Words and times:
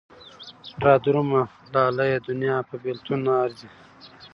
را 0.83 0.93
درومه 1.03 1.41
لالیه 1.73 2.19
دونيا 2.27 2.57
په 2.69 2.75
بېلتون 2.83 3.19
نه 3.25 3.33
ارځي 3.43 3.69